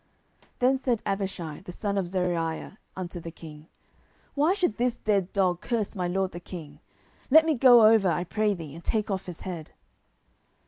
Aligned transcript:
10:016:009 0.41 0.49
Then 0.57 0.77
said 0.79 1.01
Abishai 1.05 1.61
the 1.63 1.71
son 1.71 1.95
of 1.95 2.07
Zeruiah 2.07 2.79
unto 2.95 3.19
the 3.19 3.29
king, 3.29 3.67
Why 4.33 4.55
should 4.55 4.77
this 4.77 4.95
dead 4.95 5.31
dog 5.31 5.61
curse 5.61 5.95
my 5.95 6.07
lord 6.07 6.31
the 6.31 6.39
king? 6.39 6.79
let 7.29 7.45
me 7.45 7.53
go 7.53 7.85
over, 7.85 8.07
I 8.09 8.23
pray 8.23 8.55
thee, 8.55 8.73
and 8.73 8.83
take 8.83 9.11
off 9.11 9.27
his 9.27 9.41
head. 9.41 9.73